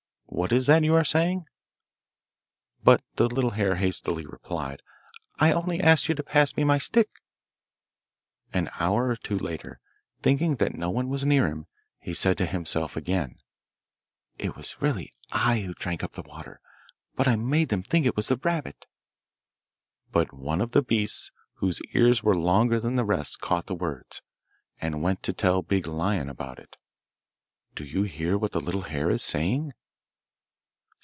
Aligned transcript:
what 0.33 0.53
is 0.53 0.65
that 0.67 0.81
you 0.81 0.95
are 0.95 1.03
saying?' 1.03 1.43
But 2.85 3.03
the 3.15 3.27
little 3.27 3.49
hare 3.51 3.75
hastily 3.75 4.25
replied, 4.25 4.81
'I 5.39 5.51
only 5.51 5.81
asked 5.81 6.07
you 6.07 6.15
to 6.15 6.23
pass 6.23 6.55
me 6.55 6.63
my 6.63 6.77
stick.' 6.77 7.21
An 8.53 8.69
hour 8.79 9.09
or 9.09 9.17
two 9.17 9.37
later, 9.37 9.81
thinking 10.21 10.55
that 10.55 10.73
no 10.73 10.89
one 10.89 11.09
was 11.09 11.25
near 11.25 11.47
him, 11.47 11.67
he 11.99 12.13
said 12.13 12.37
to 12.37 12.45
himself 12.45 12.95
again, 12.95 13.39
'It 14.39 14.55
was 14.55 14.81
really 14.81 15.13
I 15.33 15.59
who 15.59 15.73
drank 15.73 16.01
up 16.01 16.13
the 16.13 16.21
water, 16.21 16.61
but 17.15 17.27
I 17.27 17.35
made 17.35 17.67
them 17.67 17.83
think 17.83 18.05
it 18.05 18.15
was 18.15 18.29
the 18.29 18.37
rabbit.' 18.37 18.85
But 20.13 20.33
one 20.33 20.61
of 20.61 20.71
the 20.71 20.81
beasts 20.81 21.29
whose 21.55 21.81
ears 21.93 22.23
were 22.23 22.35
longer 22.37 22.79
than 22.79 22.95
the 22.95 23.03
rest 23.05 23.41
caught 23.41 23.67
the 23.67 23.75
words, 23.75 24.21
and 24.79 25.01
went 25.03 25.23
to 25.23 25.33
tell 25.33 25.61
Big 25.61 25.85
Lion 25.87 26.29
about 26.29 26.57
it. 26.57 26.77
Do 27.75 27.83
you 27.83 28.03
hear 28.03 28.37
what 28.37 28.53
the 28.53 28.61
little 28.61 28.83
hare 28.83 29.09
is 29.09 29.23
saying? 29.23 29.73